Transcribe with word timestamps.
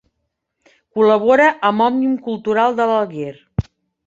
Col·labora 0.97 1.49
amb 1.69 1.85
Òmnium 1.89 2.17
Cultural 2.29 2.81
de 2.81 2.89
l'Alguer. 2.95 3.31